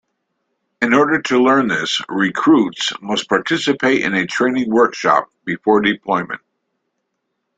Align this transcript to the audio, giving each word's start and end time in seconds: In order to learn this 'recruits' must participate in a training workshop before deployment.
In 0.81 0.95
order 0.95 1.21
to 1.21 1.43
learn 1.43 1.67
this 1.67 2.01
'recruits' 2.09 2.91
must 3.03 3.29
participate 3.29 4.01
in 4.01 4.15
a 4.15 4.25
training 4.25 4.67
workshop 4.71 5.29
before 5.45 5.79
deployment. 5.81 6.41